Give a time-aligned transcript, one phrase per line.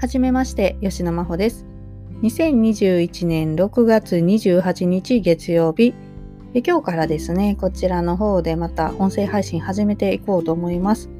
[0.00, 1.66] はじめまして、吉野真帆です。
[2.22, 5.92] 2021年6月28日月曜日、
[6.54, 11.10] 今日からですね、こちらの方でまた音声配信始めていこうと思います。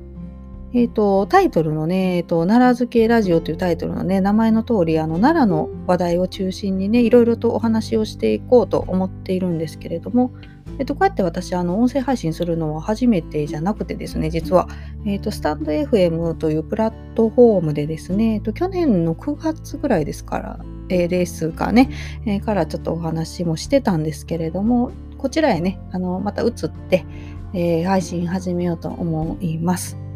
[0.74, 10.30] え、ー、と、タイトルのね、え、ー、と、奈良漬けラジオというタイトルのね、名前の通り、あの、奈良の話題を中心にね、いろいろとお話をしていこうと思っているんですけれども、
[10.78, 14.68] えっ、と、こうやって私、あの、音声配信するのは初めてじゃなくてですね、実は、
[15.06, 20.60] えっ、と、スタンド FM というプラットフォームでですね、えっと、去年の9月ぐらいですから、
[20.90, 21.90] えー、レースかね、
[22.26, 27.06] えー、からちょっとお話もしてたんですけれども、こちらへね、あの、また移って、
[27.54, 30.07] えー、配信始めようと思います。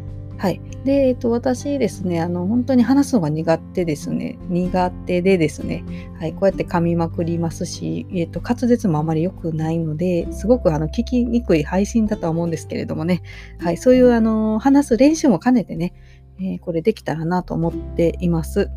[0.43, 0.59] はい。
[0.83, 4.37] で、えっと、私ですね、あの、本当に話すのが苦手ですね。
[4.49, 5.85] 苦手でですね、
[6.19, 13.21] はい、こうやって噛みまくりますし、えっと、滑舌もあまり良くないので、すごくあの、聞きにくい配信だとは思うんですけれどもね、
[13.59, 15.93] はい、そういうあの、話す練習も兼ねてね、
[16.37, 18.69] えー、これできたらなと思っています。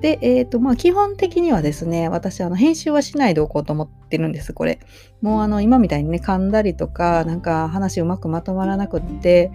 [0.00, 4.80] で、えっ、ー、と、まあ、基本的にはですね、私、あの、編集はしないでおこうと思ってるんです、これ。
[5.20, 9.50] もう、あの、今みたいにね、噛んだりとか、なんか話うまくまとまらなくって、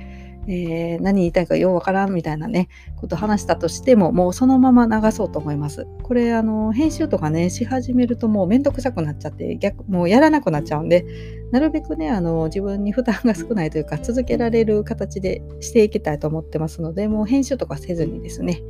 [0.48, 5.88] えー、何言いたいかようわからんみたいなね、こと話したとしても、もうそのまま流そうと思います。
[6.04, 11.06] これ、あの、編集とかね、し始めるともうめんどくさくなっちゃって、逆、もうやらなくなっちゃうんで、
[11.52, 18.62] なるべくね、あの、自分に負担が少ないというか、続けられる形でしていきたいと思ってますので、もう編集とかせずにですね、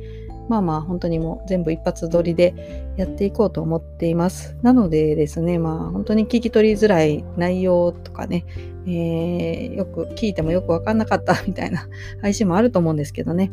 [0.50, 4.56] まあまあ本当にもう全部一発撮りでやっていこうと思っています。
[4.62, 8.44] なのでですね、まあ本当に聞き取りづらい内容とかね、
[8.86, 11.86] えー、よく聞いてもよくわかんなかったみたいな
[12.22, 13.50] 配信もあると思うんですけどね。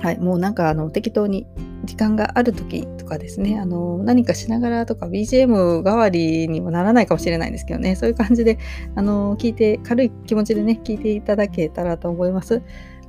[0.00, 1.46] はい、もうなんかあの適当に
[1.84, 8.58] 時間がある時とかですね、あの何かしながらとか BGM 代わりにもならないかもしれないんですけどね、そういう感じで
[8.94, 12.62] あの聞いて、軽い気持ちでね、聞いていただけたらと思います。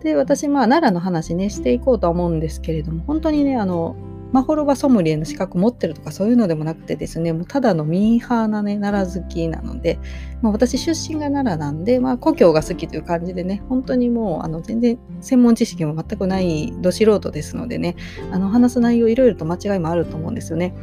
[0.03, 3.95] で、私、まあ、奈良の話ね、していこうと思うんですけれども、本当にね、あの、
[4.31, 9.99] マホロバソムリエの資格持ってるとかそういうのでもなくてですね、もうただのミーハーなね、奈良好きなので、
[10.41, 17.95] まあ、私出身が奈良なんで、まあ、故郷が好きという感じでね、本当にもう、あの、全然専門知識も全くないど素人ですのでね、
[18.31, 20.73] あの、話す内容いろいろと間違いもあると思うんですよね。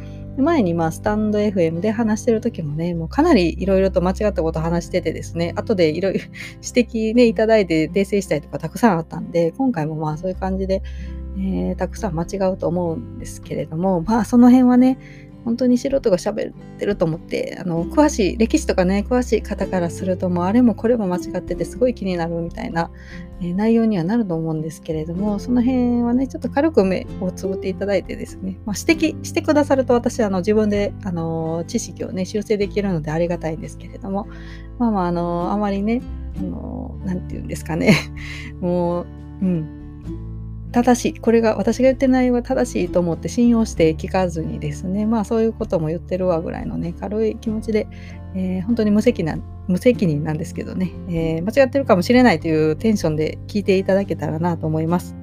[0.41, 6.25] 前にまあスタンド FM で話してる時もね、もうかなりいろいろと間違ったこと話しててですね、後でいろいろ
[6.63, 10.83] 指摘ね、いただいて訂正したりとかたくさんあったんで、今回もまあそういう感じで、
[11.37, 14.97] えー、たくさん間違うと思うんですけれども、まあその辺はね、
[15.47, 22.91] 本当に素人が喋ってると思ってあの詳しい歴史とかね詳しい方からするともうあれもこれも間違っててすごい気になるみたいな、
[23.39, 34.27] えー、内容にはなると思うんですけれどもその辺はねちょっと軽く目をつぶっていただいてですね、まあ、指摘してくださると私あの自分であの知識をね修正できるのでありがたいんですけれども
[34.79, 36.01] まあまああのあまりね
[36.39, 37.95] あのなんて言うんですかね。
[38.59, 39.05] もう
[39.41, 39.86] うん。
[40.71, 41.19] 正しい。
[41.19, 45.05] これが私が言ってないは正しいと思って信用して聞かずにですね。
[45.05, 47.87] まあそういうことも言ってるわぐらいのね軽い気持ちで、
[48.35, 55.15] えー、本当に無責任無責任なんですけどね、えー、間違ってるかもしれないというテンションで聞いていただけたらなと思います。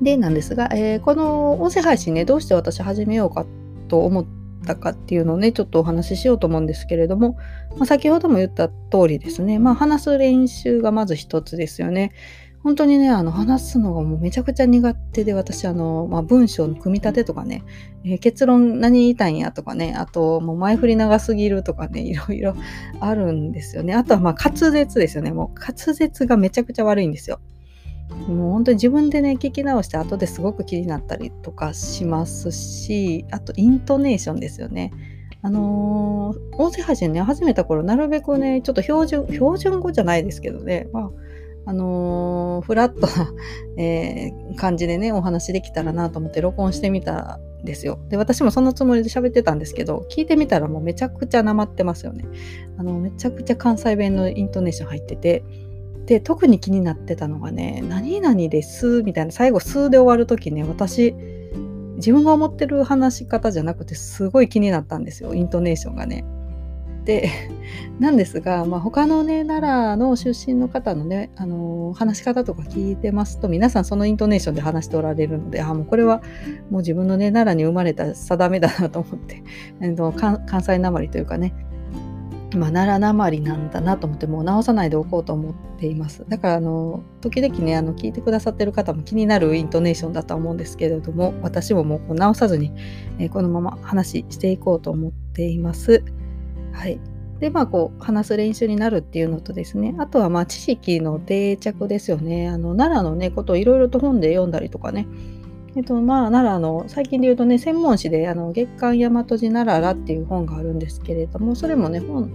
[0.00, 3.46] でなんですが、えー、この音声配信ねどうして私始めようか
[3.88, 7.36] と思ってたかっていうのをねちょっとお話ししようと思うんですけれども、
[7.76, 8.74] まあ、先ほども言った通
[9.08, 12.12] りですねまあ話す練習がまず一つですよね。
[12.62, 17.64] 本当にね、あの、話すのがもうめちゃくちゃ苦手で、私、あの、まあ、文章の組み立てとかね、
[18.04, 22.54] えー、結論何言いたいんやとかね、あと、もう前振り長すぎるとかね、いろいろ
[23.00, 23.94] あるんですよね。
[23.94, 25.32] あとは、まあ、滑舌ですよね。
[25.32, 27.40] もう滑舌がめちゃくちゃ悪いんですよ。
[28.28, 34.92] もう本当に自分でね、聞き直して後ですごく気になったりとかしますし、あと、イントネーションですよね。
[35.42, 41.10] あのー、音声配信ね、始めた頃、なるべくね、ちょっと標準、標準語じゃないですけどね、まあ、
[41.64, 43.32] あのー、フラットな、
[43.76, 47.98] えー、感じでね、お話できたらなと思って録音してみたんですよ。
[48.08, 52.24] で、私もそのつもりで喋ってたんですけど、聞いてみたらもうめちゃくちゃなまってますよね。
[52.78, 55.44] あの、めちゃくちゃ関西弁のイントネーション入ってて、
[56.06, 61.14] で、特に気になってたのがね、何々ですみたいな、最後、数で終わるときね、私、
[61.96, 66.24] 自分が思ってる話し方じゃなくて、すごい気になったんですよ、イントネーションがね。
[67.04, 67.30] で
[67.98, 76.22] なんですが、まあ、他のね奈良の出身の方のね、あのー、話し方とか聞いてますと皆さんそのイントネーションで話しておられるのであもうこれは
[76.70, 79.42] もう自分のね奈良に生まれた定めだなと思って、
[79.80, 81.54] えー、と関西なまりというかね
[82.56, 92.72] まあ、奈良なまりなんだなと思ってもう直さないでおこうと思っていますだからあの時々ねあの聞いてくださってる方も気になるイントネーションだと思うんですけれども私ももうこう直さずに、
[93.18, 96.04] えー、このまま話していこうと思っています。
[96.72, 96.98] はい。
[97.42, 102.48] で、まあ、こう、話す練習になるっていうのとですね、あとは、まあ、知識の定着ですよね。
[102.48, 105.08] あの、奈良のね、ことをいろいろと本で読んだりとかね、
[105.74, 112.30] えっとまあ、奈良の最近で言うとね専門誌であの月刊大和寺奈良らっていう本があるんですけれどもそれもね本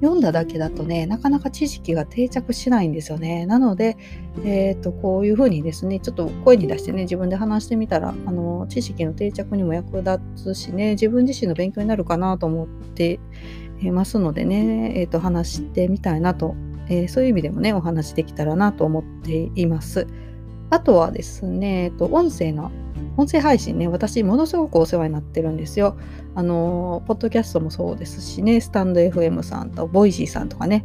[0.00, 3.96] 読んだだけだとねなかなか知識が定着しないんですよねなので、
[4.44, 13.20] えーと、こういうふうにですねちょっと声に出してね自分で話してみたらあの知識の定着にも役立つしね自分自身の勉強になるかなと思って
[13.82, 16.54] ますのでね、えーと話してみたいなと、
[16.88, 20.06] えー、そういう意味でもねお話できたらなと思っています。
[20.70, 22.70] あとはですね、えっと、音声の、
[23.16, 25.96] 音声配信ね、私、ものすごくお世話になってるんですよ。
[26.34, 30.84] あの、ポッドキャストもそうですしね、スタンド FM さんと、ボイシーさんとかね。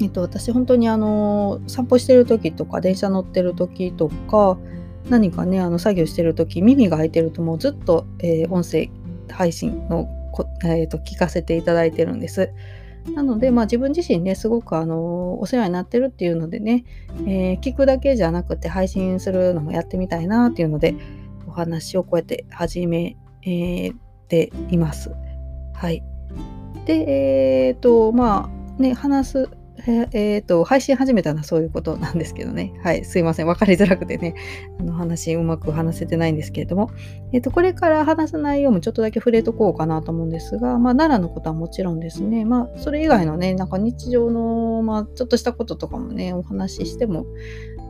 [0.00, 4.58] えっと、私、本当にあの、散歩してる時とか、電車乗ってる時とか、
[5.08, 8.90] 何かね、あの、作業してる時、耳が空いてるともうずっと、えー、音声
[9.30, 10.08] 配信の
[10.64, 12.50] えーと聞かせていただいてるんです。
[13.14, 16.84] なので、まあ、自分自身ねすごくあのお世話になってるっていうのでね、
[17.26, 20.94] えー、聞くだけじゃなくて配信するのもやってみたいなっていうので
[21.46, 23.94] お話をこうやって始め、えー、
[24.28, 25.10] ています。
[25.74, 26.02] はい。
[26.84, 29.50] で、えっ、ー、とまあね話す
[29.86, 32.74] えっ、ー、と、配信始めたのはそういうことなんですけどね。
[32.82, 33.46] はい、すいません。
[33.46, 34.34] 分かりづらくてね、
[34.80, 36.90] あの話うまく話せてないんですけれども、
[37.32, 47.26] えっ、ー、と、これから話す内容もちょっとだけ触れとこうかなと思うんですが、まあ、奈良のことはもちろんですね、まあ、それ以外のね、なんか日常の、まあ、ちょっとしたこととかもね、お話ししても、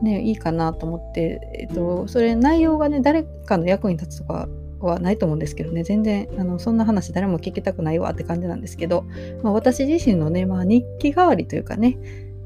[0.03, 4.49] ね、いいかなと思って、えっ、ー、と、それ内容がね、誰かの役に立つとか
[4.87, 5.83] はないと思うんですけどね。
[5.83, 9.05] 全然あのそんな話誰も聞きたくないわって感じなんですけど、
[9.43, 11.99] まあ、私自身のね、まあ、日記代わりというかね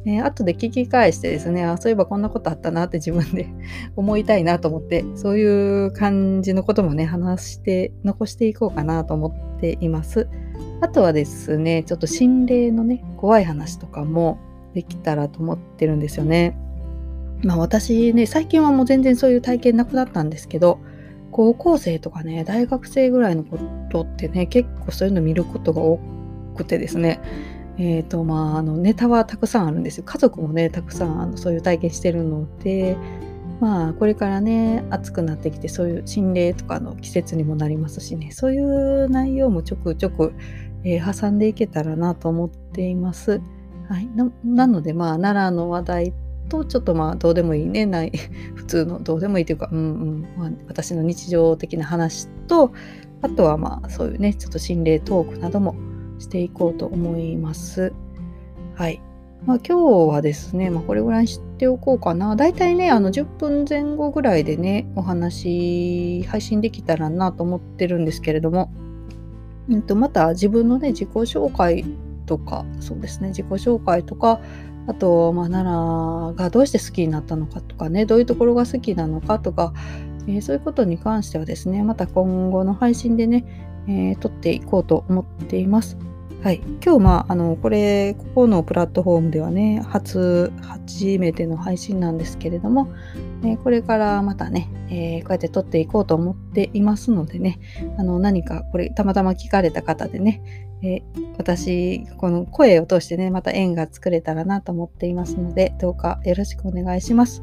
[0.04, 3.48] えー、後で聞き返してですねあそういえばこんなことあったなって自分で
[3.96, 10.28] 思いたいなと思ってそういう感じのこともね話して残していこうかなと思っています。
[10.80, 14.38] あとはですねちょっと心霊のね怖い話とかも
[14.74, 16.56] できたらと思ってるんですよね。
[17.44, 20.80] まあ私ね最近はもう全然そういう体験なくなったんですけど
[21.32, 23.58] 高校生とかね大学生ぐらいのこ
[23.90, 25.98] とってね結構そういうの見ることが多
[26.54, 27.20] くてですね。
[27.78, 30.04] えーとまあ、あのネタはたくさんあるんですよ。
[30.04, 32.98] 家族もねたくさんあのそういう体験してるので
[33.60, 38.30] まあこれからね暑くなってきてそういう心霊とかの季節にもなりますしね。
[38.30, 40.34] そういう内容もちょくちょく、
[40.84, 43.40] えー、挟んでいけたらなと思っています。
[43.88, 44.08] はい、
[44.44, 46.12] なのでまあ奈良の話題
[46.48, 48.12] とちょっとまあどうでもいいねない
[48.54, 52.72] 普通のどうでもいいというか、うんうんまあ、私の日常的な話と
[53.20, 55.74] あとはまあそういうねちょっと心霊トークなども
[56.18, 57.92] していこうと思います。
[58.74, 59.00] はい。
[59.44, 62.36] まあ、今日はですね、まあ、これぐらい知っておこうかな。
[62.36, 68.70] だいたいね、あの10分前後ぐらいでね、お話配信できたらなと思ってるんですけれども、
[69.68, 71.84] えっと、また自分のね、自己紹介
[72.26, 74.40] とか、そうですね、自己紹介とか、
[74.86, 79.72] あと、まあ、奈良がどうして好きになったのかとかね、どういうところが好きなのかとか、
[80.26, 83.44] えー、そういうことに関してはですね、また今後の配信でね、
[83.88, 85.96] えー、撮っていこうと思っています。
[86.42, 92.92] はい、今日まああのこれここのプラットフォームではね初初めての配信なんですけれども、
[93.44, 97.60] えー、これからまたね、えー、こうやって撮っていこうと思っていますのでね
[97.96, 100.42] あの何かこれたまたま聞かれた方でね、
[100.82, 101.02] え、
[101.38, 107.42] 私この声を通してねまた縁が作れたらなと思っていますのでどうかよろしくお願いします。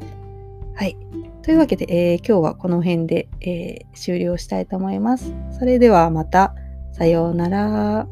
[0.74, 0.96] はい
[1.42, 5.34] というわけで、え今日はこの辺で、え終了したいと思います。
[5.58, 6.54] それではまた。
[6.92, 8.06] さようなら。